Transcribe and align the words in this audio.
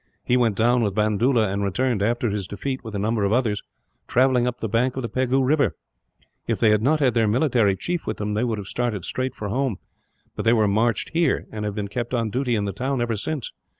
He 0.23 0.35
went 0.35 0.55
down 0.55 0.81
with 0.81 0.95
Bandoola; 0.95 1.47
and 1.53 1.63
returned 1.63 2.01
after 2.01 2.31
his 2.31 2.47
defeat, 2.47 2.83
with 2.83 2.95
a 2.95 2.97
number 2.97 3.23
of 3.23 3.31
others, 3.31 3.61
travelling 4.07 4.47
up 4.47 4.57
the 4.57 4.67
bank 4.67 4.95
of 4.97 5.03
the 5.03 5.09
Pegu 5.09 5.43
river. 5.45 5.75
If 6.47 6.59
they 6.59 6.71
had 6.71 6.81
not 6.81 6.99
had 7.01 7.13
their 7.13 7.27
military 7.27 7.75
chief 7.75 8.07
with 8.07 8.17
them, 8.17 8.33
they 8.33 8.43
would 8.43 8.57
have 8.57 8.65
started 8.65 9.05
straight 9.05 9.35
for 9.35 9.49
home. 9.49 9.77
But 10.35 10.45
they 10.45 10.53
were 10.53 10.67
marched 10.67 11.11
here, 11.11 11.45
and 11.51 11.65
have 11.65 11.75
been 11.75 11.87
kept 11.87 12.15
on 12.15 12.31
duty 12.31 12.55
in 12.55 12.65
the 12.65 12.73
town, 12.73 12.99
ever 12.99 13.15
since. 13.15 13.51